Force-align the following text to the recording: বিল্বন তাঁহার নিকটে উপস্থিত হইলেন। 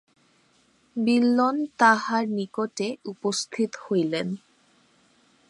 বিল্বন 0.95 1.55
তাঁহার 1.79 2.23
নিকটে 2.29 2.87
উপস্থিত 3.05 3.71
হইলেন। 3.85 4.27